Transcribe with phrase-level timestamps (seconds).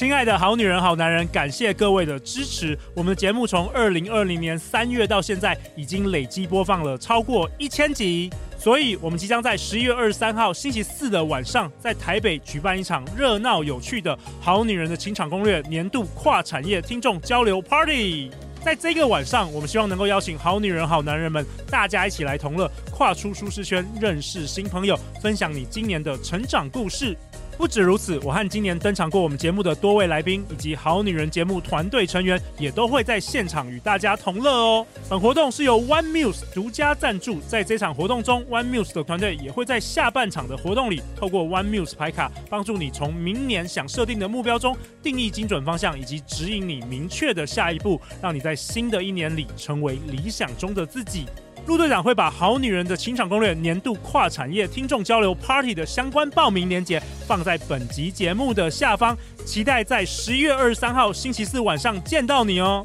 [0.00, 2.74] 亲爱的好女人、好男人，感谢各位的支持。
[2.94, 8.30] 我们的节目从二零二零年三月到现在，已经累计播放了超过一千集。
[8.58, 18.30] 所以，我们即将在十一月二十三号星期四的晚上，在台北举办一场热闹有趣的《好女人的情场攻略》年度跨产业听众交流 Party。
[18.64, 27.14] 在这个晚上，我们希望能够邀请好女人、好男人们，大家一起来同乐，跨出舒适圈，认识新朋友，分享你今年的成长故事。
[27.60, 34.86] 不止如此，我和今年登场过我们节目的多位来宾，以及好女人节目团队成员，也都会在现场与大家同乐哦。
[35.10, 51.26] 本活动是由 One Muse 独家赞助，在这场活动中，One Muse 的团队也会在下半场的活动里，透过 One Muse 牌卡，帮助你从明年想设定的目标中定义精准方向，以及指引你明确的下一步，让你在新的一年里成为理想中的自己。
[51.70, 62.84] 陆队长会把《好女人的情场攻略》年度跨产业听众交流 Party 的相关报名链接放在本集节目的下方，期待在十一月二十三号星期四晚上见到你哦！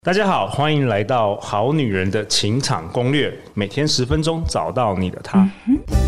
[0.00, 5.46] 大家好，欢迎来到《好女人的情场攻略》，每天十分钟，找到你的他。
[5.66, 6.07] 嗯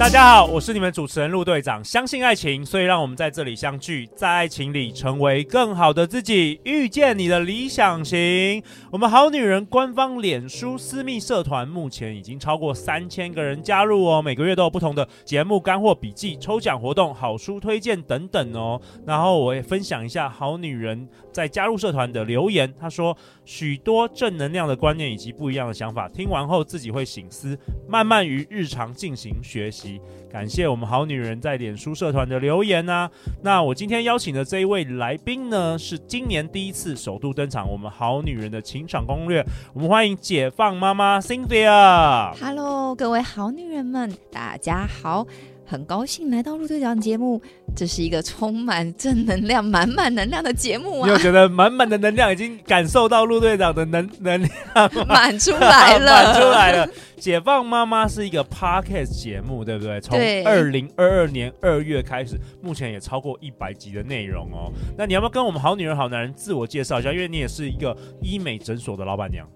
[0.00, 1.84] 大家好，我是你们主持人陆队长。
[1.84, 8.62] 相信爱情，所以让我们在这里相聚，在爱情里成为更好的自己，遇见你的理想型。
[8.90, 18.80] 我们好女人官方脸书私密社团目前已经超过三千个人加入哦，每个月都有不同的节目干货笔记、抽奖活动、好书推荐等等哦。
[19.04, 27.54] 然后我也分享一下好女人在加入社团的留言，她说许多正能量的观念以及不一样的想法，听完后自己会醒思，
[27.86, 29.89] 慢慢于日常进行学习。
[30.30, 33.10] 感谢我们好女人在脸书社团的留言啊。
[33.42, 39.44] 那我今天邀请的这一位来宾呢，是今年第一次首度登场我们好女人的情场攻略。
[39.72, 42.34] 我们欢迎解放妈妈 Cynthia。
[42.38, 45.26] Hello，各位好女人们，大家好。
[45.70, 47.40] 很高兴来到陆队长节目，
[47.76, 51.06] 这是一个充满正能量、满满能量的节目啊！
[51.06, 56.90] 你有觉得满满的能量已经感受到陆队长的能能量满出来了， 满出来了。
[57.16, 60.00] 解放妈妈是一个 podcast 节目，对不对？
[60.00, 64.72] 从二零二二年二月开始，目前也超过一百集的内容哦。
[64.98, 67.12] 那你要不要跟我们好女人、好男人自我介绍一下？
[67.12, 69.48] 因为你也是一个医美诊所的老板娘。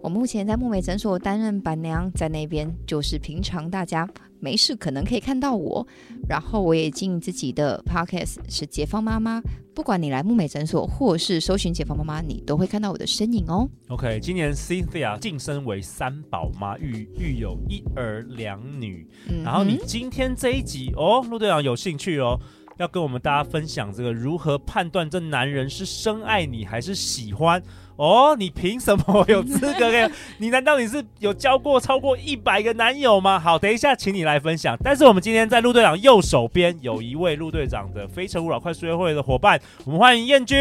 [0.00, 5.86] 我目前在木美诊所担任板娘，在那边就是平常大家没事可能可以看到我，
[6.28, 9.42] 然后我也进自己的 podcast 是解放妈妈，
[9.74, 13.68] 不管你来木美诊所或是搜寻解放妈妈，你都会看到我的身影哦。
[13.88, 22.38] OK，今年 Cynthia 晋升为三宝妈，育育有一儿两女，嗯、然后你今天这一集哦，陆队长有兴趣哦。
[22.78, 27.60] 要跟我们大家分享这个如何判断这男人是深爱你还是喜欢
[27.96, 28.36] 哦？
[28.38, 30.10] 你凭什么有资格？
[30.38, 33.38] 你难道你是有交过超过一百个男友吗？
[33.38, 34.78] 好，等一下请你来分享。
[34.82, 40.54] 但是我们今天在陆队长右手边有一位陆队长的非诚勿扰快速约会的伙伴，我们欢迎燕居。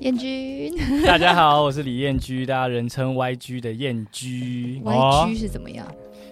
[0.00, 0.72] 燕居，
[1.04, 4.80] 大家好，我是李燕居，大家人称 YG 的燕居。
[4.82, 5.86] YG 是怎么样？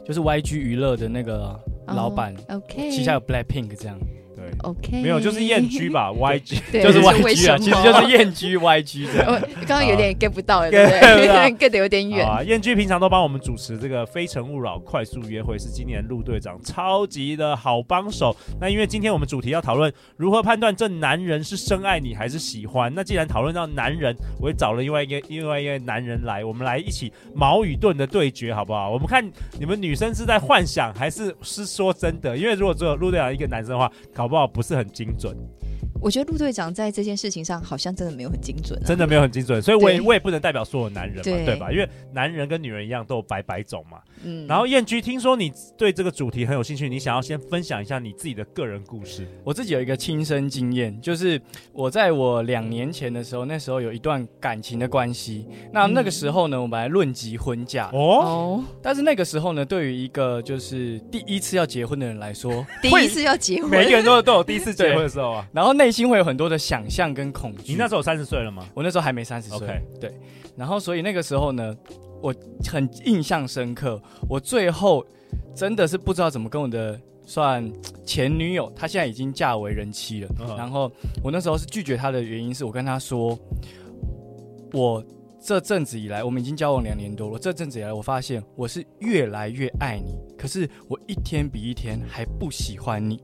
[0.07, 2.35] 就是 YG 娱乐的那个老板。
[2.49, 3.99] Oh, OK，旗下有 Blackpink 这样。
[4.47, 9.33] 对，OK，没有，就是燕居吧， YG，就是 YG 啊，其实就是燕居 YG 这样。
[9.33, 11.01] 我刚刚有点 get 不到，对不对？
[11.59, 12.27] get 的有点远。
[12.27, 18.37] 啊，艳居平常都帮我们主持这个《非诚勿扰》快速约会，是今年陆队长超级的好帮手。
[18.61, 22.93] 那因为今天我们主题要讨论如何判断这男人是深爱你还是喜欢。
[22.95, 28.91] 那既然讨论到男人，我也找了另外一个 另外一个男人来，我们来一起矛与盾的对决，好不好？
[28.91, 29.25] 我们看
[29.59, 32.37] 你们女生是在幻想还是是说真的？
[32.37, 35.37] 因为如果只有陆队长一个男生的话，搞不好不是很精准。
[36.06, 41.72] 我觉得陆队长在这件事情上好像真的没有很精准，啊，真的没有很精准，所以我也我也不能代表所有男人嘛，对，对吧？
[41.72, 43.99] 因为男人跟女人一样都有百百种嘛。
[44.22, 44.47] 嗯。
[44.47, 49.26] 然后燕居，听说你对这个主题很有兴趣，你想要先分享一下你自己的个人故事。
[49.43, 51.43] 我自己有一个亲身经验，就是
[51.73, 55.44] 我在我两年前的时候，那时候有一段感情的关系。
[55.73, 58.62] 那那个时候呢，我们来论及婚嫁哦。
[58.81, 65.44] 但是那个时候呢，对于一个就是第一次要结婚的人来说， 第一次要结婚，每个人都都有第一次结婚的时候啊。
[65.53, 67.72] 然后内心会有很多的想象跟恐惧。
[67.72, 68.69] 你那时候三十岁了吗？
[68.75, 69.56] 我那时候还没三十岁。
[69.56, 70.14] OK，对。
[70.54, 71.75] 然后所以那个时候呢，
[72.22, 72.34] 我
[72.70, 74.00] 很印象深刻。
[74.28, 75.04] 我最后
[75.54, 77.66] 真的是不知道怎么跟我的算
[78.04, 80.28] 前女友，她现在已经嫁为人妻了。
[80.38, 80.56] Uh -huh.
[80.58, 80.93] 然后
[81.25, 83.38] 我那时候是拒绝她的原因是我跟她说，
[84.72, 85.02] 我
[85.43, 87.38] 这阵子以来，我们已经交往两年多了。
[87.38, 93.20] 这阵子以来，我发现我是越来越爱你，可是我一天比一天还不喜欢你。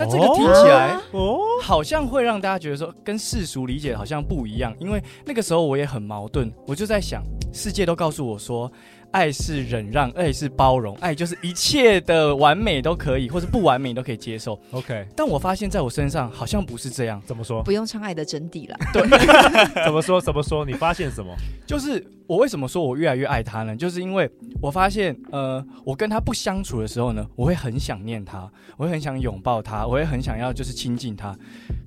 [0.00, 8.70] 但这个听起来哦，好像会让大家觉得说跟世俗理解好像不一样，因为那个时候我也很矛盾，我就在想，世界都告诉我说。
[9.12, 14.56] 爱是忍让，爱是包容，爱就是一切的完美都可以，或者不完美都可以接受。
[14.70, 17.20] OK，但我发现在我身上好像不是这样。
[17.26, 17.60] 怎么说？
[17.64, 18.76] 不用唱爱的真谛了。
[18.92, 19.02] 对，
[19.84, 20.20] 怎么说？
[20.20, 20.64] 怎么说？
[20.64, 21.34] 你发现什么？
[21.66, 22.00] 就是
[22.30, 23.74] 我为什么说我越来越爱他呢？
[23.74, 24.30] 就是因为
[24.62, 31.36] 我发现，呃，我跟他不相处的时候呢，我会很想念他，我会很想拥抱他，我会很想要就是亲近他。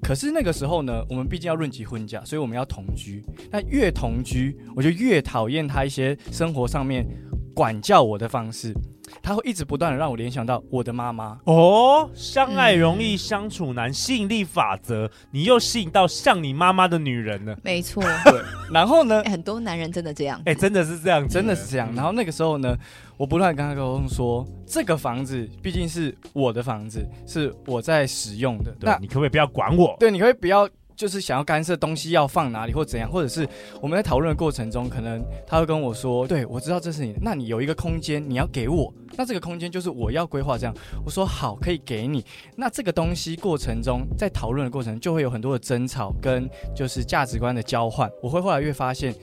[0.01, 3.23] 可是那个时候呢，我们毕竟要论及婚嫁，所以我们要同居。
[3.49, 7.07] 那越同居，我就越讨厌他一些生活上面
[7.55, 8.75] 管教我的方式。
[9.21, 11.39] 他会一直不断的让我联想到我的妈妈。
[11.45, 17.57] 哦，相爱容易相处难，吸引力法则，你又吸引到像你妈妈的女人了。
[17.63, 18.03] 没错。
[18.25, 18.41] 对。
[18.71, 20.41] 然后呢， 很多男人真的这样。
[20.45, 21.93] 哎，真的是这样，真的是这样。
[21.95, 22.75] 然后那个时候呢，
[23.17, 28.71] 我不断跟他沟通说，这个房子毕竟是我的房子，是我在使用的。
[28.79, 29.95] 对，那你可不可以不要管我？
[29.99, 30.69] 对，你可不可以不要。
[30.95, 33.47] 就是想要干涉东西要放哪里或怎样，或者是
[33.81, 40.75] 我们在讨论的过程中，可能他会跟我说：“对，我知道这是你，那你有一个空间，你要给我，那这个空间就是我要规划这样。”
[41.05, 42.23] 我说：“好，可以给你。”
[42.55, 48.09] 那这个东西过程中，在讨论的过程就会有很多的争吵跟就是价值观的交换。
[48.21, 49.13] 我会后来越发现，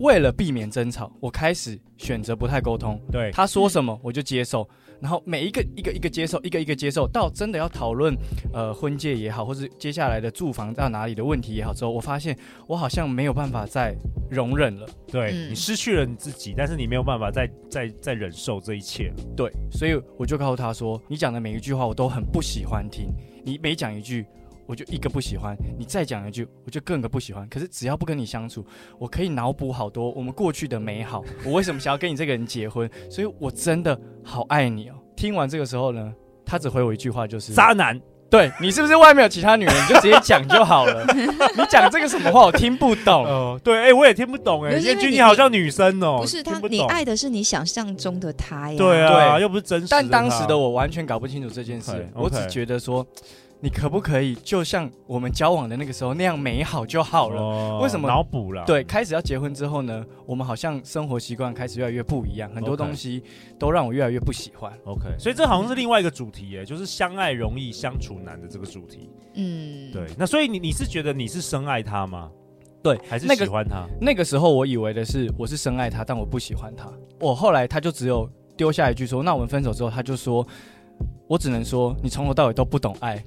[0.00, 3.00] 为了避免争吵，我开始选择不太沟通。
[3.10, 4.68] 对，他说什么我就接受。
[5.00, 8.12] 然后每一个一个一个接受，一个一个接受，到真的要讨论
[8.52, 12.36] 呃婚戒也好，或是接下来的住房到哪里的问题也好之后，我发现
[12.66, 13.94] 我好像没有办法再
[14.28, 14.88] 容忍了。
[15.06, 19.14] 对，嗯，你失去了你自己，但是你没有办法再再再忍受这一切了。
[19.36, 23.06] 对，所以我就告诉他说：“你讲的每一句话我都很不喜欢听，
[23.44, 24.26] 你每讲一句。”
[24.68, 27.48] 我就一个不喜欢，你再讲一句，我就更个不喜欢。
[27.48, 28.62] 可是只要不跟你相处，
[28.98, 31.24] 我可以脑补好多我们过去的美好。
[31.42, 32.88] 我为什么想要跟你这个人结婚？
[33.10, 34.94] 所以我真的好爱你哦。
[35.16, 36.12] 听完这个时候呢，
[36.44, 37.98] 他只回我一句话，就是渣男。
[38.28, 39.74] 对，你是不是外面有其他女人？
[39.74, 41.02] 你就直接讲就好了。
[41.14, 43.24] 你讲这个什么话，我听不懂。
[43.24, 44.64] 哦，对，哎、欸，我也听不懂。
[44.64, 46.18] 哎，燕君，你好像女生哦。
[46.20, 48.76] 不是他，你爱的是你想象中的他呀。
[48.76, 49.86] 对啊，又不是真实。
[49.88, 52.22] 但当时的我完全搞不清楚这件事，okay, okay.
[52.22, 53.06] 我只觉得说。
[53.60, 57.40] 你可不可以就像我们交往的那个时候那样美好就好了？
[57.40, 58.64] 哦、为什么脑补了？
[58.64, 63.22] 对，开始要结婚之后呢，我们好像生活习惯开始越来越不一样，很多东西
[63.58, 64.72] 都让我越来越不喜欢。
[64.84, 69.10] OK，所以这好像是另外一个主题耶，就是相爱容易相处难的这个主题。
[69.34, 70.06] 嗯，对。
[70.16, 72.30] 那所以你你是觉得你是深爱他吗？
[72.80, 73.80] 对，还是喜欢他？
[73.80, 76.88] 那个，那个时候我以为的是我是深爱他，但我不喜欢他。
[77.18, 80.46] 我后来他就只有丢下一句说：“那我们分手之后，他就说，
[81.26, 83.20] 我只能说你从头到尾都不懂爱。”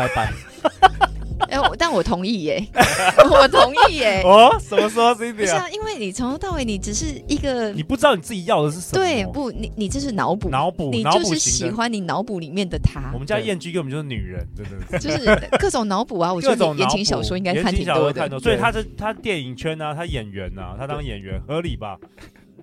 [0.00, 0.32] 拜拜。
[1.50, 2.64] 哎，但我同意耶，
[3.30, 4.22] 我同意耶。
[4.24, 5.34] 哦，什么说，Cindy？
[5.34, 9.02] 不是啊，因为你从头到尾，你只是一个，你不知道你自己要的是什么。
[9.02, 13.10] 对，不，你你这是脑补，脑补，你就是喜欢你脑补里面的他。
[13.12, 16.32] 我们家燕居根本就是女人，真的是，就是各种脑补啊。
[16.32, 21.98] 我觉得言情小说应该看挺多的，所以他是他电影圈啊，他演员啊，他当演员合理吧？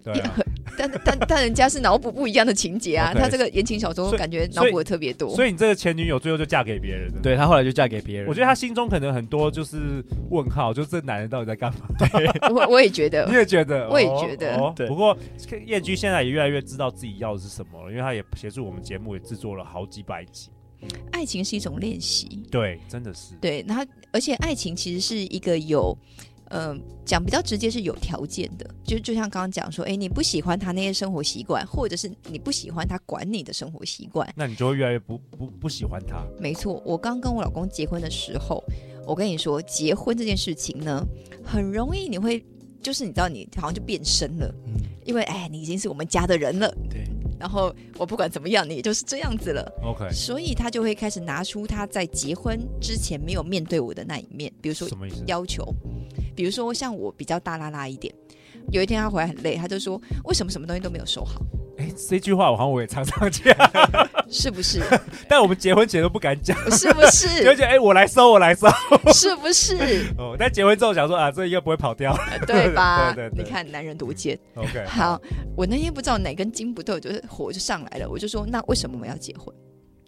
[0.04, 0.32] 对啊。
[0.78, 8.28] 但 但但人家是脑补不一样的情节啊他这个言情小说感觉脑补的特别多所，所以你这个前女友最后就嫁给别人了，对，他后来就嫁给别人。
[8.28, 11.88] 我觉得他心中可能很多就是问号，就这男人到底在干嘛？
[11.98, 14.56] 对， 我我也觉得，你也觉得，我也觉得。
[14.58, 15.18] 哦哦、不过
[15.66, 20.50] 燕居现在也越来越知道自己要的是什么了，因为他也协助我们节目也制作了好几百集。
[21.12, 23.34] 爱情是一种练习，对，真的是。
[23.42, 25.98] 对，他而且爱情其实是一个有。
[26.50, 36.26] 嗯、呃，讲比较直接是有条件的，就就像刚刚讲说，哎，你不喜欢他那些生活习惯，或者是你不喜欢他管你的生活习惯，那你就会越来越不不不喜欢他。
[36.40, 38.64] 没错，我刚跟我老公结婚的时候，
[39.06, 41.06] 我跟你说，结婚这件事情呢，
[41.44, 42.44] 很容易你会
[42.82, 44.74] 就是你知道你好像就变身了，嗯，
[45.06, 47.04] 因为哎，你已经是我们家的人了，对，
[47.40, 55.24] 然后我不管怎么样，你也就是这样子了，OK，所以他就会开始拿出他在结婚之前没有面对我的那一面，比如说什么意思？
[56.38, 58.14] 比如说，像我比较大拉拉一点，
[58.72, 61.42] 有一天他回来很累，他就说：“为什么什么东西都没有收好？”
[61.80, 63.44] 哎，这句话我好像我也常常讲，
[64.30, 64.80] 是不是？
[65.28, 67.44] 但我们结婚前都不敢讲，是不是？
[67.44, 68.68] 就觉得哎，我来收，我来收，
[69.14, 69.76] 是不是？
[70.18, 72.16] 哦，但结婚之后想说啊，这应该不会跑掉，
[72.46, 73.12] 对吧？
[73.16, 74.38] 对对，你看男人多贱。
[74.56, 75.20] OK，好，
[75.56, 79.52] 我那天不知道哪根筋不对，就是火就上来了，我就说：“那为什么我们要结婚？”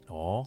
[0.09, 0.45] 哦。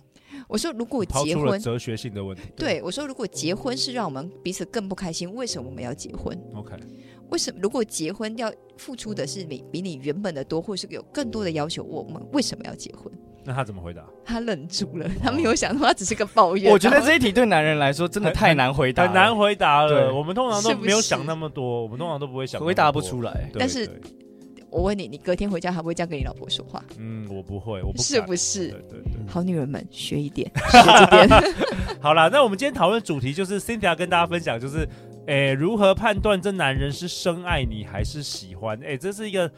[0.52, 2.42] 我说，如果结婚，哲学性的问题。
[2.54, 6.76] 对，对我说，如果结婚是让我们彼此更不开心，为什么我们要结婚？OK，
[7.30, 13.11] 为什么如果结婚要付出的是比比你原本的多，或是有更多的要求，我们为什么要结婚？
[13.44, 14.04] 那他怎么回答？
[14.26, 16.71] 他愣住了，他没有想到，他只是个抱怨。
[16.71, 20.14] 我觉得这一题对男人来说真的太难回答，很难回答了。
[20.14, 23.50] 我们通常都没有想那么多，我们通常都不会想，回答不出来。
[23.59, 23.88] 但是。
[24.73, 26.83] 我问你，你隔天回家还不会这样跟你老婆说话？
[26.99, 28.69] 嗯，我不会，我不是不是？
[28.69, 31.29] 对对对，好女人们学一点，学一点。
[32.00, 34.88] 好了，那我们今天讨论主题就是 Cynthia 跟大家分享，就是。
[35.26, 38.76] 诶，如何判断这男人是深爱你还是喜欢？
[38.81, 39.49] 诶，这是一个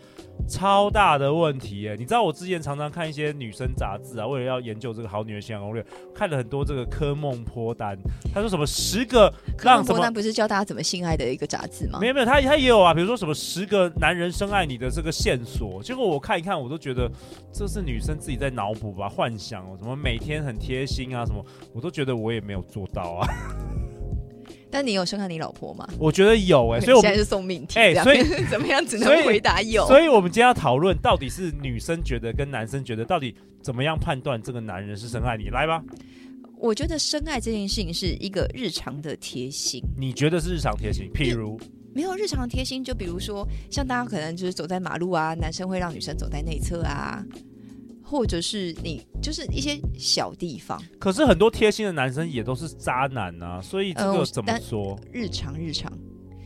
[0.46, 1.88] 超大的问题。
[1.88, 7.96] 诶，你知道我之前常常看一些女生杂志啊，为了要研究这个好女人情感攻略，看了很多这个科梦破单。
[8.32, 9.84] 他说什么十个让什么？
[9.84, 11.98] 科梦破单不是教大家怎么性爱的一个杂志吗？
[11.98, 12.92] 没有没有，他他也有啊。
[12.92, 17.10] 比如说什么十个男人深爱你的这个线索，结果我看一看，我都觉得
[17.50, 21.42] 这是女生自己在脑补吧，幻想哦，什么每天很贴心啊，什么，
[21.72, 23.26] 我都觉得我也没有做到啊。
[24.74, 25.88] 但你有深爱你老婆吗？
[26.00, 29.86] 我觉得有哎、欸， 所以我们现在是送命题哎、欸，所以 怎么样只能回答有？
[29.86, 35.48] 所以我们今天要讨论到底是女生觉得跟男生觉得到底怎么样判断这个男人是深爱你？
[35.50, 35.80] 来吧，
[36.58, 39.80] 我觉得深爱这件事情是一个日常的贴心。
[39.96, 41.08] 你觉得是日常贴心？
[41.14, 41.56] 譬如
[41.94, 47.24] 没有日常贴心，就比如说像大家可能就是走在马路啊，男生会让女生走在内侧啊。
[48.04, 54.94] 或者是你就是一些小地方，可是很多贴心的男生也都是渣男啊，所以这个怎么说？
[54.94, 55.90] 呃、日常日常。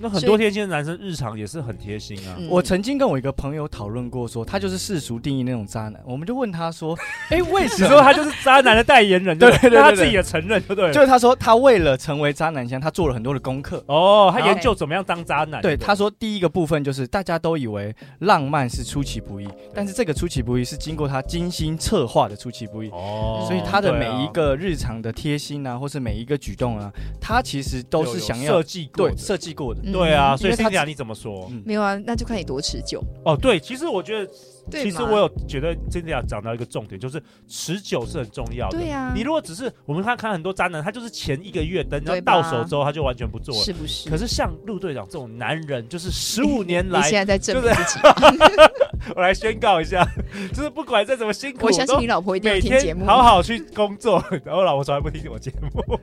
[0.01, 2.37] 那很多贴心的男生日常也是很贴心啊。
[2.49, 6.01] 我曾经跟我一个朋友讨论过，说他就是世俗定义那种渣男。
[6.05, 6.97] 我们就问他说
[7.31, 10.93] ：“哎，为什么他就是渣男的代言人？”对对对，他自己也承认，对不对？
[10.93, 15.61] 就是他说他为了成为渣男，像他做了很多的功课哦，他研究怎么样当渣男。
[15.61, 23.45] 对，他说第一个部分就是大家都以为浪漫是出其不意，但是这个出其不意是经过他精心策划的出其不意哦。
[23.47, 26.91] 所以他的每一个日常的贴心啊，或是每一个举动啊，
[27.21, 29.81] 他其实都是想要设计过，对，设计过的。
[29.93, 31.51] 对啊，所以 Cynthia 你怎么说？
[31.65, 33.03] 没有啊，那就看你多持久。
[33.25, 34.31] 哦，对，其实我觉得，
[34.71, 38.79] 其实我有觉得 Cynthia 讲到一个重点，就是持久是很重要的。
[38.79, 44.09] 对啊，你如果只是我们看看很多渣男，他就是前一个月等到手之后他就完全不做了，是不是？
[44.09, 48.01] 可是像陆队长这种男人，就是十五年来，你现在在证明自己。
[49.17, 50.07] 我来宣告一下，
[50.53, 54.23] 就是不管再怎么辛苦，我相信你老婆一定要听节目，好好去工作。
[54.45, 55.99] 然后老婆从来不听我节目。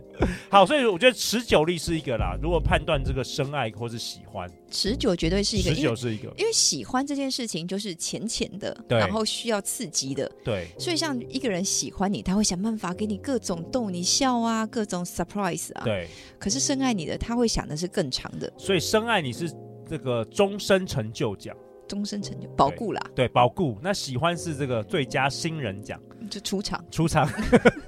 [0.50, 2.38] 好，所以我觉得持久力是一个啦。
[2.42, 10.68] 如果判断这个深爱或是喜欢，持久绝对是一个，持久是一个，因为喜欢这件事情就是浅浅的，然后需要刺激的，对。
[10.80, 16.08] 所以像一个人喜欢你，他会想办法给你各种逗你笑啊，各种 surprise 啊，对。
[16.40, 18.52] 可是深爱你的，他会想的是更长的。
[18.58, 19.52] 所以深爱你是
[19.90, 21.56] 这个终身成就奖。
[21.88, 23.78] 终身成就，保固啦，对，保固。
[23.82, 26.00] 那喜欢是这个最佳新人奖，
[26.30, 27.30] 就出场，出场。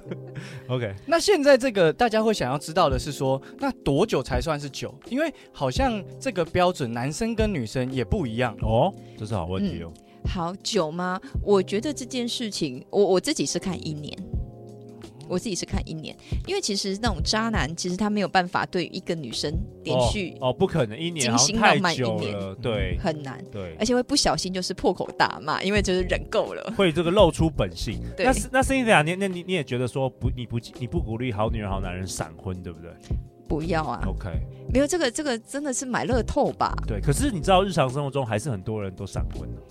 [0.68, 4.94] OK，那现在这个大家会想要知道的是说，那多久才算是久？
[5.08, 8.94] 因为好像这个标准，男生跟女生也不一样哦。
[9.16, 9.92] 这是好问题哦。
[9.94, 11.20] 嗯、好久吗？
[11.42, 14.16] 我觉得这件事情，我我自己是看一年。
[15.28, 16.16] 我自己是看一年，
[16.46, 19.52] 因为其实那种渣男，其实他没有办法对一个女生
[19.84, 28.00] 连续哦，哦不可能一年，精心浪漫一年，对，很难，对，而且会不小心就是破口大骂，因为就是忍够了，会这个露出本性。
[28.16, 32.90] 对，那是那是因为啊，你那你你也觉得说不，你不你不鼓励好女人好男人闪婚，对不对？
[33.48, 34.28] 不要啊，OK，
[34.72, 36.74] 没有这个这个真的是买乐透吧？
[36.86, 39.62] 对，可是你知道日常生活中还是很多人都闪婚的。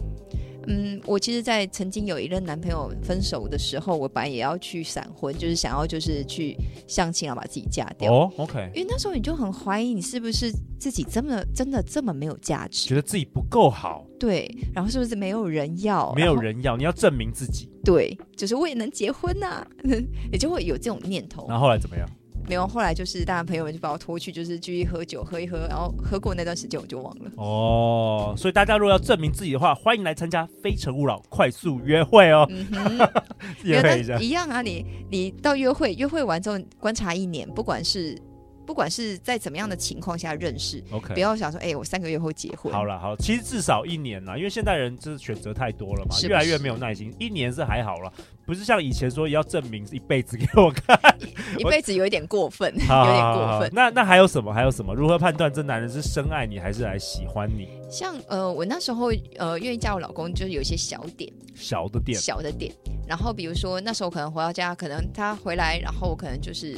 [0.67, 6.57] 嗯，我其实，在曾经有一任男朋友分手的时候，我本来也要去闪婚，就是想要就是去
[6.87, 8.13] 相亲，要把自己嫁掉。
[8.13, 8.69] 哦，OK。
[8.75, 14.05] 因为那时候你就很怀疑你是不是自己这么真的这么没有价值，觉得自己不够好。
[14.19, 16.13] 对，然后是不是没有人要？
[16.13, 17.69] 没有人要，你要证明自己。
[17.83, 19.67] 对，就是我也能结婚呐、啊，
[20.33, 21.47] 也就会有这种念头。
[21.47, 22.05] 然后后来怎么样？
[22.47, 27.31] 没有，后来就是大家朋友们就把我拖去，就是继续喝酒，喝一喝，然后喝过那段时间我就忘了。
[27.35, 32.47] 哦，所以大家如果要证明自己的话，欢迎来参加《非诚勿扰》快速约会哦。
[32.49, 33.09] 嗯哼，
[33.63, 38.17] 约会一下一样啊，你你到约会，约会完之后观察一年，不管是。
[38.67, 42.71] 不管是在怎么样的情况下认识，OK，不要想说，哎、欸，我三个月后结婚。
[42.73, 47.15] 好了，好，其实至少一年啦，因为现代人就是选择太多了嘛，是是越来越没有耐心。
[47.17, 48.11] 一年是还好了，
[48.45, 50.99] 不是像以前说要证明一辈子给我看，
[51.57, 53.71] 一辈子有一点过分， 有点过分。
[53.73, 54.53] 那那还有什么？
[54.53, 54.93] 还有什么？
[54.93, 57.69] 如何判断这男人是深爱你还是来喜欢你？
[57.89, 62.75] 像呃，我那时候呃愿意嫁我老公，就是有一些小点，小的点，小的点。
[63.07, 66.77] 然后比如说那时候可能回到家，可能他回来，然后我可能就是。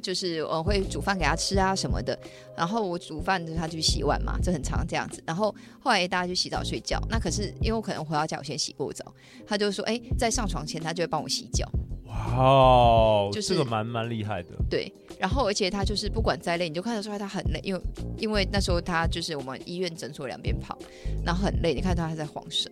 [0.00, 2.18] 就是我会煮饭给他吃啊什么的，
[2.56, 5.22] 然后我煮饭他就去洗碗嘛，这很常这样子。
[5.26, 9.04] 然后后来大家去洗澡睡觉，那可是因为我可能回到家我先洗过澡，
[9.46, 11.68] 他就说哎，在上床前他就会帮我洗脚。
[12.06, 14.48] 哇，就是这个蛮蛮厉害的。
[14.68, 17.80] 对，然后而且他就是不管再累，你就看得出来他很累，因为
[18.18, 20.76] 因为那时候他就是我们医院诊所两边跑，
[21.24, 22.70] 然后很累，你看他还在晃神。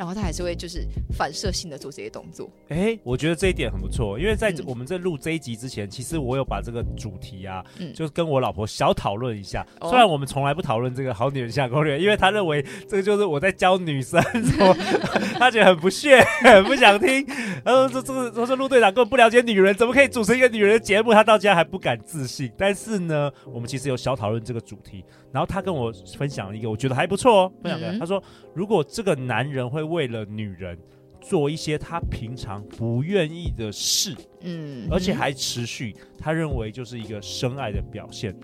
[0.00, 2.48] 然后他还是会就是反射性的做这些动作。
[2.70, 9.62] 哎、欸，我觉得这一点很不错，因为在我们在录这一集之前，嗯、其实我有把这个主题啊，嗯、就是跟我老婆小讨论一下。
[9.82, 14.22] 虽然我们从来不讨论这个好女人下攻略，因为他认为这个就是我在教女生，
[14.56, 14.74] 说
[15.38, 17.26] 他觉得很不屑，很不想听。
[17.62, 21.12] 然后这这个说是陆队长根本不了解女人，怎么可以主持一个女人的节目？
[21.12, 22.50] 他到现在还不敢自信。
[22.56, 27.52] 但是呢，我们其实有小讨论这个主题，然后他跟我分享了一个，我觉得还不错哦。
[27.62, 28.22] 分享给他，他说，
[28.54, 30.78] 如果这个男人会为了女人
[31.20, 38.34] 做一些他平常不愿意的事，嗯，而且还持续，他认为就是一个深爱的表现。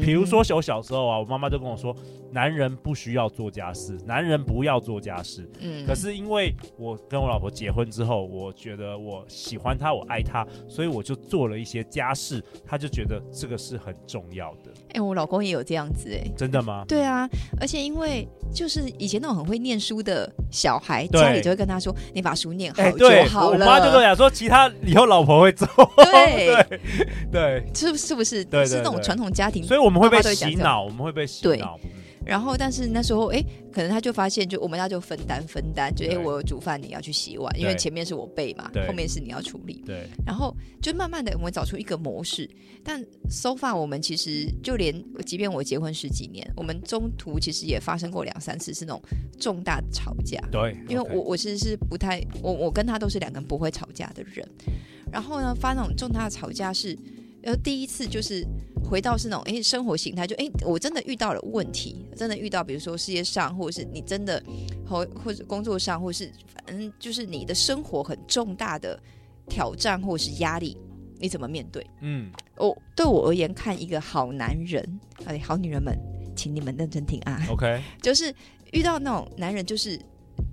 [0.00, 1.94] 比如说，我小时候啊，我妈妈就跟我说，
[2.30, 5.48] 男人不需要做家事，男人不要做家事。
[5.60, 14.70] 嗯，可是因为我跟我老婆结婚之后，我觉得我喜欢她，我爱她，所以我就做了一些家事，她就觉得这个是很重要的。
[14.88, 16.84] 哎、欸，我老公也有这样子、欸，哎，真的吗？
[16.88, 17.28] 对啊，
[17.60, 23.64] 而且因为就是以前那种很会念书的小孩，家里就会跟他说：“你把书念好就好了。
[23.64, 25.66] 欸”我妈就跟我讲说：“其他以后老婆会做。
[25.96, 26.46] 对”
[27.30, 28.44] 对对，是是不是？
[28.44, 31.78] 对，对，对，是那种传统家庭，所以我们会被洗脑，我们会被洗脑。
[32.24, 39.82] 然后，但是那时候，哎，可能他就发现，就我们家就分担分担，就哎，我煮饭，你要去洗碗，因为前面是我备嘛，后面是你要处理。
[39.84, 40.06] 对。
[40.24, 42.48] 然后就慢慢的，我们找出一个模式。
[42.84, 44.94] 但 so far，我们其实就连，
[45.26, 49.02] 即便我结婚十几年，我们中途其实也发生过两三次是那种
[49.40, 50.40] 重大的吵架。
[50.52, 50.76] 对。
[50.88, 54.48] 因为我我其实是不太，我我跟他都是两个人不会吵架的人。
[55.10, 56.96] 然后呢，发那种重大的吵架是。
[57.44, 58.46] 呃第一次就是
[58.84, 64.42] 回到是那种哎生活形态，就哎我真的遇到了问题，真的遇到比如说事业上，或者是你真的
[64.86, 68.98] 或或者工作上，或是反正就是你的生活很重大的
[69.48, 70.76] 挑战或是压力，
[71.18, 71.86] 你怎么面对？
[72.00, 75.96] 嗯，我对我而言，看一个好男人，哎，好女人们，
[76.36, 77.40] 请你们认真听啊。
[77.50, 78.34] OK， 就是
[78.72, 79.98] 遇到那种男人就是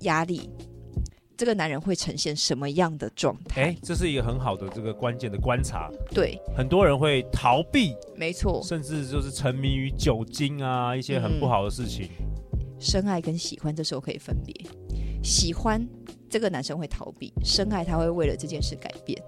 [0.00, 0.48] 压力。
[1.40, 3.62] 这个男人会呈现什么样的状态？
[3.62, 5.90] 哎，这是一个很好的这个关键的观察。
[6.10, 12.10] 对，很多人会逃避，没错，甚至就是沉迷于酒精啊，一些很不好的事情。
[12.20, 14.54] 嗯，深爱跟喜欢这时候可以分别。
[15.24, 15.82] 喜欢
[16.28, 19.18] 这个男生会逃避，深爱他会为了这件事改变。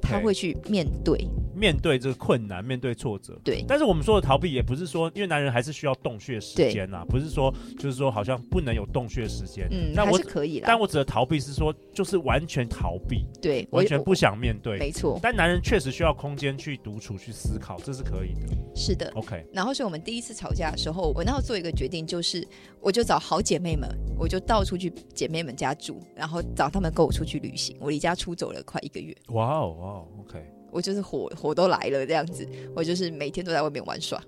[0.00, 3.38] 他会去面对，面对这个困难，面对挫折。
[3.42, 9.66] 对，但是我们说的逃避，也不是说，因为男人还是需要洞穴时间呐，不是说就是说好像不能有洞穴时间。
[9.70, 10.64] 嗯，那我还是可以啦。
[10.66, 14.78] 但我指的逃避是说，就是完全逃避，对，完全不想面对。
[14.78, 15.18] 没错。
[15.22, 18.56] 但男人确实需要空间去独处、去思考，这是可以的。
[18.74, 19.10] 是的。
[19.14, 19.44] OK。
[19.52, 22.46] 然后是我们第一次吵架的时候，我那时候做一个决定，就是
[22.80, 27.76] 我就找好姐妹们，我就到处去姐妹们家住，然后找他们跟我出去旅行。
[27.80, 29.16] 我离家出走了快一个月。
[29.28, 30.57] 哇哦，哇哦，OK。
[30.70, 34.22] 我就是火火都来了这样子，我就是每天都在外面玩耍，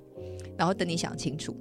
[0.57, 1.55] 然后等你想清楚，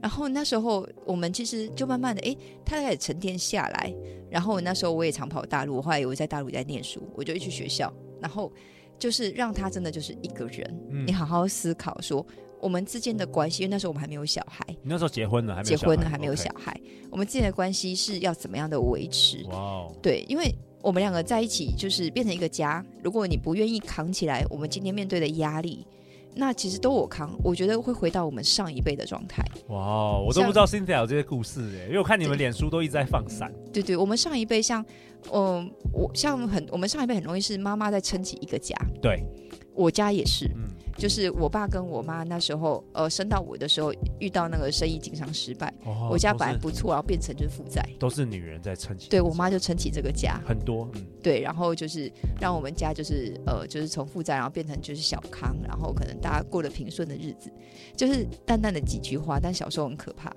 [0.00, 3.94] 然后那时候我们其实就慢慢的，哎，他开始沉淀下来，
[4.30, 8.52] 然后那时候我也常跑大陆，我后来我在大陆在念书，我就一去学校，然后
[8.98, 12.26] 就是让他真的就是一个人，嗯、你好好思考说
[12.60, 16.78] 我们之间的关系，因为那时候我们还没有小孩，你那时候结婚了还没结婚了还没有小孩
[17.10, 19.44] 我们之间的关系是要怎么样的维持？
[19.44, 20.52] 哇哦，对，因为。
[20.84, 22.84] 我们两个在一起就是变成一个家。
[23.02, 25.86] 如果你不愿意扛起来，我们今天面对的压力，
[26.34, 27.34] 那其实都我扛。
[27.42, 29.42] 我觉得会回到我们上一辈的状态。
[29.68, 33.50] 哇，我都不知道 Cynthia 有这些故事哎，因为我看你们脸书都一直在放闪。
[33.72, 34.84] 对对，我们上一辈像，
[35.32, 38.76] 嗯，我像很，我们上一辈很容易是妈妈在撑起一个家。
[39.00, 39.24] 对，
[39.74, 40.46] 我家也是。
[40.54, 40.70] 嗯。
[40.96, 49.08] 就是我爸跟我妈那时候，呃，生到我的时候遇到那个生意经商失败，哦、我家本来不错，然后变成就是负债，都是女人在撑起。
[49.08, 52.08] 对，我妈就撑起这个家，很多，嗯，对，然后就是
[52.40, 57.50] 让我们家就是呃，就是从负债然后变成就是小康，然后可能大家过得平顺的日子，
[57.96, 60.32] 就是淡淡的几句话，但小时候很可怕。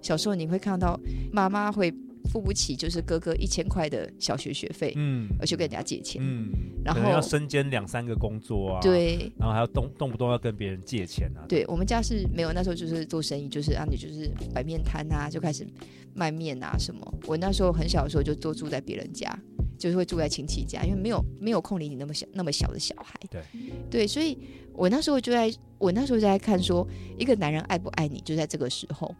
[0.00, 0.98] 小时候你会看到
[1.30, 1.92] 妈妈会。
[2.28, 6.50] 付不起就是哥哥一千块的小学学费，嗯，而去跟人家借钱，嗯，
[6.84, 11.44] 然后要身兼两三个工作啊，对，然后还要动动不动要跟别人借钱啊。
[11.48, 15.66] 对，我们家是没有，那时候就是做生意，就是啊，你就是摆面摊啊，就开始
[16.14, 17.14] 卖面啊什么。
[17.26, 19.36] 我那时候很小的时候就都住在别人家，
[19.78, 23.18] 就是会住在亲戚家，因为没有没有空理你那么小那么小的小孩。
[23.30, 23.42] 对，
[23.90, 24.38] 对，所以
[24.78, 26.86] 我那时候就在，我那时候就在看说，
[27.18, 29.12] 一个男人爱不爱你，就在这个时候。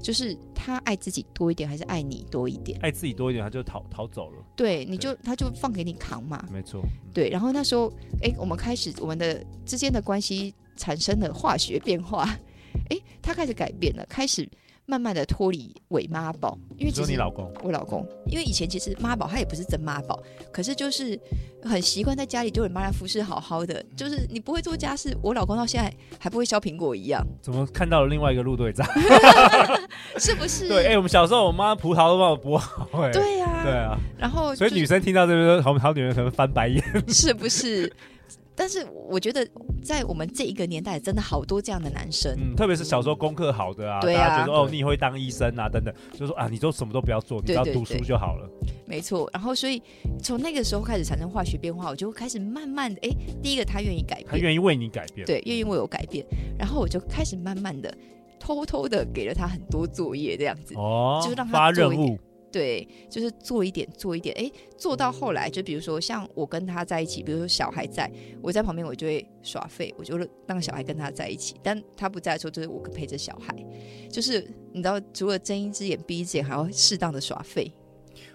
[0.00, 2.78] 就是他爱自己多一点，还是爱你多一点？
[2.82, 4.44] 爱自己多一点，他就逃逃走了。
[4.54, 6.46] 对，你就他就放给你扛嘛。
[6.52, 6.82] 没错。
[7.12, 7.92] 对，然后那时候，
[8.22, 12.28] 哎，我们开始我们的之间的关系产生了化学变化。
[12.90, 14.48] 哎，他开始改变了，开始
[14.90, 20.18] 慢慢的脱离伪妈宝，因为其实你老公，我老公，因为以前其实妈宝他也不是真妈宝，
[20.50, 21.20] 可是就是
[21.62, 27.22] 很习惯在家里就会妈来服侍好好的，就是你不会做家事，我老公到现在还不会削苹果一样。
[27.42, 28.88] 怎么看到了另外一个陆队长？
[30.16, 30.68] 是不是？
[30.68, 37.92] 对，哎、欸，我们小时候我妈葡萄都帮我剥好，哎，对呀、啊，对啊，然后所以女生听到这边好好女人可能翻白眼，是不是？
[38.58, 39.48] 但是我觉得，
[39.84, 48.50] 在我们这一个年代，真的好多这样的男生，嗯，特别是小时候功课好的啊，对啊，大家觉得哦，你会当医生啊，等等，就说啊，你都什么都不要做，你只要读书就好了。
[48.84, 49.80] 没错，然后所以
[50.20, 56.26] 从那个时候开始产生化学变化，我就开始慢慢的，哎，第一个他愿意改变，他愿意为你改变，对，愿意为我改变，
[56.58, 57.96] 然后我就开始慢慢的、
[58.40, 62.18] 偷偷的给了他很多作业，这样子，哦，就是让他发任务。
[62.50, 68.10] 对，就是做一点，做一点，哎，做到后来，就比如说像我跟他在一起，比如说小孩在，
[68.42, 73.54] 我在旁边，我就会耍废，我就让小孩跟他在一起，但他不在的时候，就是我陪着小孩，
[74.10, 74.40] 就是
[74.72, 77.72] 你知道，除了睁一只眼闭一只眼，还要适当的耍废。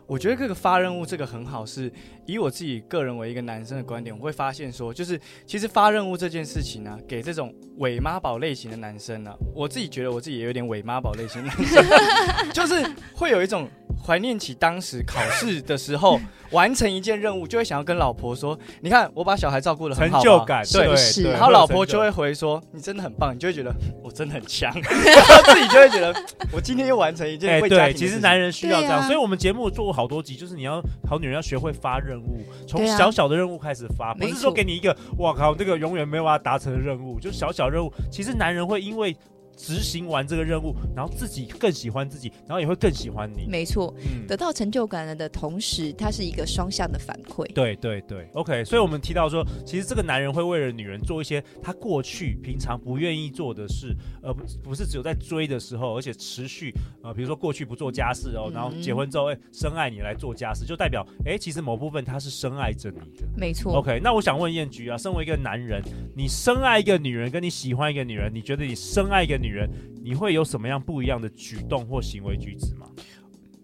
[0.05, 1.91] 我觉得这个发任务这个很好，是
[2.25, 12.85] 以我自己个人为一个男生的观点，我会发现说，就是其实发任务这件事情呢、啊，给这种伪妈宝类型的男生呢、我自己觉得我自己也有点伪妈宝类型的男生，就是
[13.15, 13.69] 会有一种。
[14.05, 16.19] 怀念起当时考试的时候，
[16.53, 21.23] 完成一件任务，就会想要跟老婆说：“你看，我把小孩照顾的很好。”成就感，对，是。
[21.23, 24.83] 然后老婆就会回说：“你真的很棒。”你就会觉得我真的很强，然
[25.25, 26.13] 后自己就会觉得
[26.51, 27.59] 我今天又完成一件。
[27.67, 37.91] 对，其实男人需要这样，啊、所以我们节目做过好多集，就是你要好女人要学会发任务，从小小的任务开始发，不是说给你一个哇靠，这个永远没有办法达成的任务，就小小任务。
[38.11, 39.15] 其实男人会因为。
[39.55, 43.45] 执行完这个任务，然后自己更喜欢自己，然后也会更喜欢你。
[43.47, 47.45] 没错，嗯，得到成就感了的同时，它是一个双向的反馈。
[47.53, 48.63] 对对对，OK。
[48.65, 63.27] 所以我们提到说，其实这个男人会为了女人做一些他过去平常不愿意做的事，呃不不是只有在追的时候，而且持续呃，比如说过去不做家事哦，然后结婚之后哎深爱你来做家事，就代表哎其实某部分他是深爱着你的。
[63.37, 63.73] 没错。
[63.73, 65.81] OK，那我想问燕菊啊，身为一个男人，
[66.15, 69.69] 你深爱一个女人，跟你喜欢一个女人，你觉得你深爱一个女人，
[70.01, 72.89] 你会有什么样不一样的举动或行为举止吗？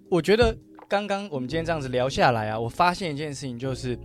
[0.09, 0.55] 我觉得
[0.87, 3.97] 刚刚我们今天这样子聊下来啊，我发现一件事情，就是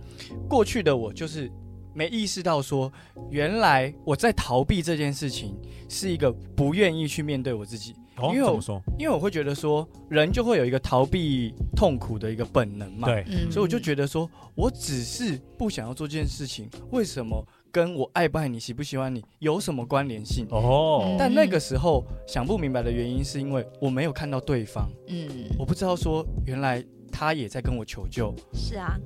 [0.47, 1.51] 过去的我就是
[1.93, 2.91] 没意识到说，
[3.29, 5.55] 原来我在逃避这件事情，
[5.89, 7.93] 是一个不愿意去面对我自己。
[8.17, 8.81] 哦，因为我怎么说？
[8.97, 13.09] 因为我会觉得说，人就会有一个逃避痛苦的一个本能嘛。
[13.09, 17.45] 对，所以我就觉得说，我只是不想要做这件事情，为什么？
[17.75, 20.47] 跟我爱不爱你、喜不喜欢你有什么关联性？
[20.49, 24.89] 哦，但那个时候想不明白的原因，是因为我没有看到对方。
[25.09, 25.27] 嗯，
[25.59, 28.33] 我不知道说原来他也在跟我求救。
[28.53, 28.97] 是啊。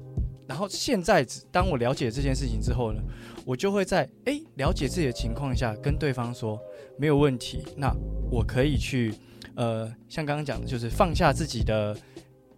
[0.47, 3.01] 然后现在，当我了解这件事情之后呢，
[3.43, 6.59] 我就会在哎了解自己的情况下跟对方说
[6.95, 7.63] 没有问题。
[7.75, 7.91] 那
[8.29, 9.15] 我可以去
[9.55, 11.97] 呃，像刚刚讲的，就是放下自己的。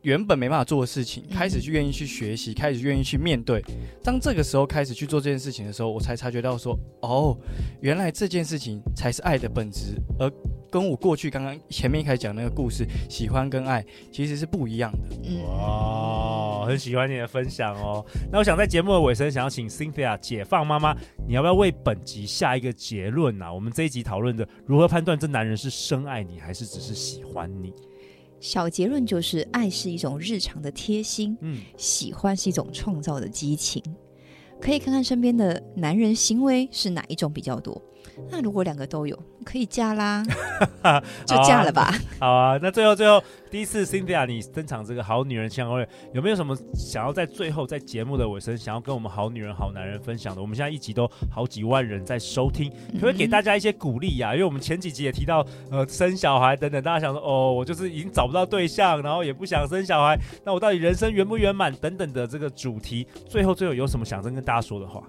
[0.01, 3.63] 原本没办法做的事情，开始去愿意去学习，开始愿意去面对。
[4.03, 7.37] 当这个时候开始去做这件事情的时候，我才察觉到说，哦，
[7.81, 10.31] 原来这件事情才是爱的本质，而
[10.71, 15.43] 跟我过去刚刚前面一开始讲那个故事，喜欢跟爱其实是不一样的。
[15.43, 18.03] 哇，很喜欢你的分享哦。
[18.31, 20.95] 那我想在节目的尾声，想要请 Cynthia 解放妈妈，
[21.27, 23.53] 你要不要为本集下一个结论呢、啊？
[23.53, 27.71] 我们这一集讨论的如何判断这男人是深爱你，还是只是喜欢你？
[28.41, 33.81] 小结论就是，爱是一种日常的贴心，嗯，喜欢是一种创造的激情。
[34.59, 37.81] 可以看看身边的男人行为是哪一种比较多。
[38.29, 40.23] 那如果两个都有，可以嫁啦，
[41.25, 41.93] 就嫁了吧。
[42.19, 50.41] 好啊，好啊，那最后最后，第一次 Cynthia 你登场这个好女人相会，有没有什么想要在最后在节目的尾声，想要跟我们好女人好男人分享的？
[50.41, 54.33] 我们现在一集都好几万人在收听，可不可以给大家一些鼓励呀、啊？
[54.33, 65.01] 因为我们前几集也提到，呃，生小孩等等，大家想说，哦，我就是已经找不到对象，然后也不想生小孩，那我到底人生圆不圆满等等的这个主题，最后最后有什么想跟跟大家说的话？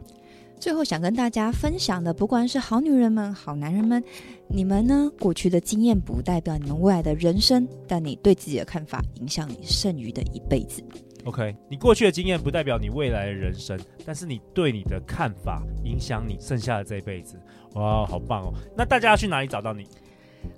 [0.62, 4.00] 最后想跟大家分享的，不管是好女人们、好男人们，
[4.46, 10.80] 你们呢，过去的经验不代表你们未来的人生，但你对自己的看法影响你剩余的一辈子。
[11.24, 17.36] OK，你过去的经验不代表你未来的人生，但是你对你的看法影响你剩下的这一辈子。
[17.72, 18.54] 哇，好棒哦！
[18.76, 19.84] 那大家要去哪里找到你？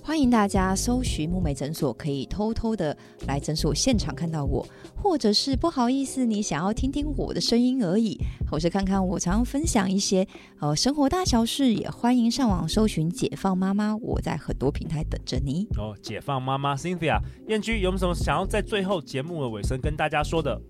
[0.02, 8.18] 欢迎大家搜寻木美诊所，可以偷偷的来诊所现场看到我，或者是不好意思，你想要听听我的声音而已，
[8.50, 10.26] 或是看看我常常分享一些
[10.60, 15.96] 呃生活大小事，也欢迎上网搜寻解放妈妈，我在很多平台等着你哦。
[16.02, 17.18] 解放妈妈 Cynthia，
[17.48, 20.60] 燕居有没有什么想要在最后节目的尾声跟大家说的？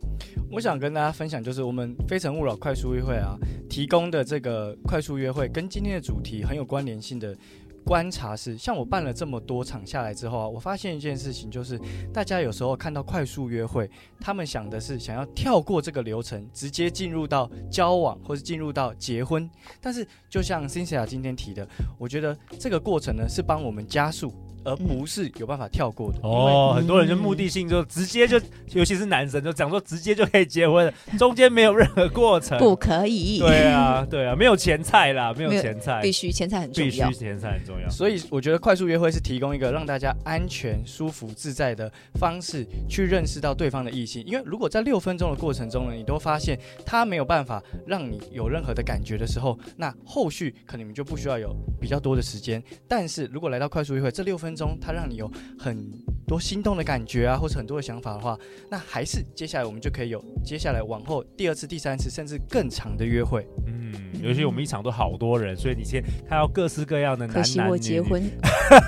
[0.51, 3.37] 我想跟大家分享，就是我们非诚勿扰快速约会啊
[3.69, 7.37] 提供的这个快速约会，跟今天的主题很有关联性的。
[7.85, 11.79] 观察是，像我办了这么多场下来之后啊，我发现一件事情，就是
[12.13, 19.49] 大家有时候看到快速约会，他们想的是想要跳过这个流程，直接进入到交往或是进入到结婚。
[19.81, 21.69] 但是就像 Cynthia 今天提的，
[21.99, 24.33] 我觉得这个过程呢是帮我们加速。
[24.65, 28.41] 而不是有办法跳过的哦，很多人就目的性就直接就，
[28.73, 33.39] 尤其是男生就讲说直接就可以结婚了，中间没有任何过程，不可以。
[33.39, 37.89] 对啊，对啊，没有前菜啦，没有前菜，必须前菜很重要，必须前菜很重要。
[37.89, 44.25] 所以我觉得快速约会是提供一个让大家安全、舒服、自在的方式去认识到对方的异性。
[44.25, 52.63] 因为如果在六分钟的过程中呢，你都发现他没有办法让你有任何的感觉的时候，那后续可能你们就不需要有比较多的时间。
[52.89, 55.93] 但是如果来到快速约会，这六分中他让你有很
[56.35, 58.37] 多心动的感觉啊，或者很多的想法的话，
[58.69, 63.47] 那还是接下来我们就可以有接下来往后第二次、第三次，甚至更长的约会。
[63.69, 67.57] 嗯，尤其我们一场都好多人，所以你先看到各式各样的男男女女。
[67.61, 68.21] 可惜我结婚，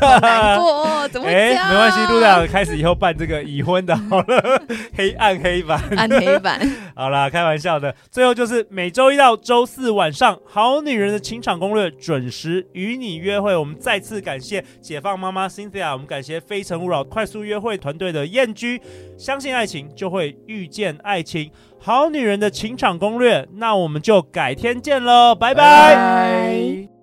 [0.00, 1.54] 好难过哦，怎么 哎？
[1.54, 4.62] 欸、没关系，路长开始以后办这个已婚的，好了，
[4.96, 6.61] 黑暗黑版，暗黑版。
[6.96, 7.94] 好啦，开玩笑的。
[8.11, 13.54] 最后就是每周一到周四晚上，《好女人的情场攻略》准时与你约会。
[13.54, 18.81] 我们再次感谢解放妈妈 Cynthia，我们感谢非诚勿扰快速约会团队的燕居。
[19.16, 21.51] 相信爱情，就会遇见爱情。
[21.79, 26.95] 好女人的情场攻略，那我们就改天见喽，拜拜。